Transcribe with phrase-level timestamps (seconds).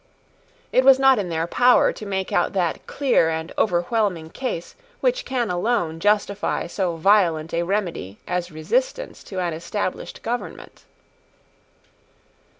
[0.71, 5.25] It was not in their power to make out that clear and overwhelming case which
[5.25, 10.85] can alone justify so violent a remedy as resistance to an established government.